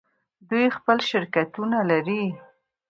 [0.49, 2.23] دوی خپل شرکتونه لري.